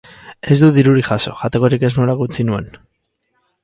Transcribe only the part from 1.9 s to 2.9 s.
ez nuelako utzi nuen.